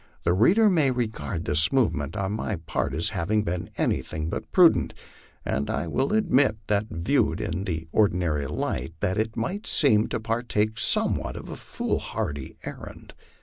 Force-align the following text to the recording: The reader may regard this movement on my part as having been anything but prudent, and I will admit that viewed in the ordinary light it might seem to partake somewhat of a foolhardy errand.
The 0.23 0.33
reader 0.33 0.67
may 0.67 0.89
regard 0.89 1.45
this 1.45 1.71
movement 1.71 2.17
on 2.17 2.31
my 2.31 2.55
part 2.55 2.95
as 2.95 3.09
having 3.09 3.43
been 3.43 3.69
anything 3.77 4.31
but 4.31 4.51
prudent, 4.51 4.95
and 5.45 5.69
I 5.69 5.85
will 5.87 6.11
admit 6.13 6.57
that 6.65 6.87
viewed 6.89 7.39
in 7.39 7.65
the 7.65 7.87
ordinary 7.91 8.47
light 8.47 8.95
it 9.03 9.37
might 9.37 9.67
seem 9.67 10.07
to 10.07 10.19
partake 10.19 10.79
somewhat 10.79 11.35
of 11.37 11.49
a 11.49 11.55
foolhardy 11.55 12.57
errand. 12.63 13.13